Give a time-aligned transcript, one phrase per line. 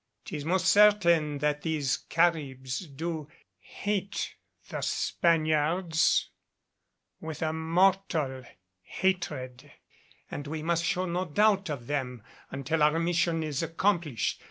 [0.25, 3.27] 'Tis most certain that these Caribs do
[3.59, 4.33] hate
[4.69, 6.31] the Spaniards
[7.19, 8.41] with a mortal
[8.81, 9.71] hatred
[10.31, 14.39] and we must show no doubt of them until our mission is accomplished.